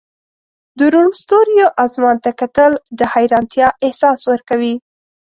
د 0.77 0.79
روڼ 0.93 1.07
ستوریو 1.21 1.67
اسمان 1.85 2.17
ته 2.23 2.31
کتل 2.41 2.71
د 2.99 3.01
حیرانتیا 3.13 3.67
احساس 3.85 4.19
ورکوي. 4.31 4.73